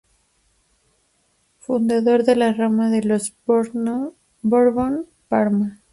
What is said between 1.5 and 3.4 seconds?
Fundador de la rama de los